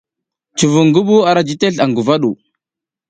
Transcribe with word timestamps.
Cuvung 0.57 0.89
ngi 0.89 1.01
ɓuh 1.07 1.23
ara 1.29 1.41
ji 1.47 1.55
tesl 1.61 1.79
aƞ 1.83 1.89
ngəva 1.91 2.15
ɗu. 2.21 2.29